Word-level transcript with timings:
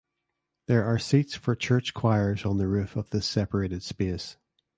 There 0.65 0.83
are 0.83 0.97
seats 0.97 1.35
for 1.35 1.53
church 1.55 1.93
choirs 1.93 2.43
on 2.43 2.57
the 2.57 2.67
roof 2.67 2.95
of 2.95 3.11
this 3.11 3.27
separated 3.27 3.83
space. 3.83 4.35